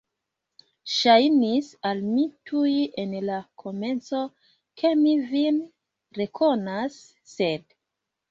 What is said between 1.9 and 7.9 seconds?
mi tuj en la komenco, ke mi vin rekonas, sed.